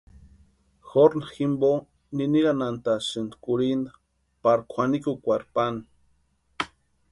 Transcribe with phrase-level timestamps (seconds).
[0.93, 1.69] Jorna jimpo
[2.15, 3.91] niniranhantasïni kurhinta
[4.43, 5.81] pari kwʼanikukwarhu pani.